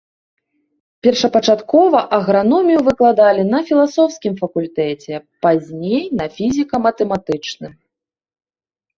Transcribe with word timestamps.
Першапачаткова 1.07 1.99
аграномію 2.17 2.79
выкладалі 2.87 3.43
на 3.53 3.59
філасофскім 3.67 4.33
факультэце, 4.41 5.13
пазней 5.47 6.01
на 6.21 6.25
фізіка-матэматычным. 6.39 7.73